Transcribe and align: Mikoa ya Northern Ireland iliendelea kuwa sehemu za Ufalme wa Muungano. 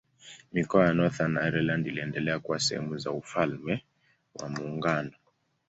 Mikoa 0.53 0.85
ya 0.87 0.93
Northern 0.93 1.37
Ireland 1.37 1.87
iliendelea 1.87 2.39
kuwa 2.39 2.59
sehemu 2.59 2.97
za 2.97 3.11
Ufalme 3.11 3.85
wa 4.35 4.49
Muungano. 4.49 5.11